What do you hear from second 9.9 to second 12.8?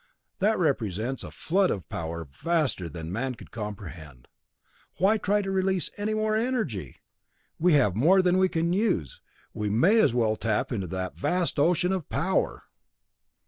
as well tap that vast ocean of power.